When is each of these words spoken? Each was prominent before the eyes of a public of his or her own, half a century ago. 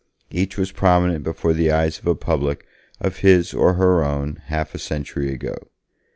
Each 0.31 0.57
was 0.57 0.71
prominent 0.71 1.23
before 1.23 1.53
the 1.53 1.69
eyes 1.71 1.99
of 1.99 2.07
a 2.07 2.15
public 2.15 2.65
of 2.99 3.17
his 3.19 3.53
or 3.53 3.75
her 3.75 4.03
own, 4.03 4.41
half 4.47 4.73
a 4.73 4.79
century 4.79 5.31
ago. 5.31 5.53